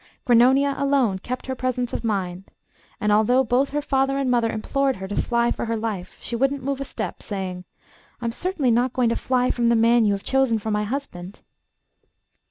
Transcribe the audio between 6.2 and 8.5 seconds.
she wouldn't move a step, saying, 'I'm